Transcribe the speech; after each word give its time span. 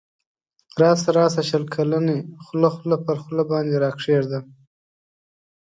راسه 0.81 1.09
راسه 1.19 1.41
شل 1.49 1.63
کلنی 1.73 2.19
خوله 2.43 2.69
خوله 2.75 2.97
پر 3.05 3.17
خوله 3.23 3.43
باندی 3.49 3.77
راکښېږده 3.83 4.39